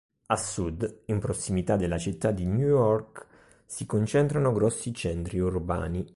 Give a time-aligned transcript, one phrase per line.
[0.29, 3.27] A sud, in prossimità della città di New York,
[3.67, 6.09] si concentrano grossi centri urbani.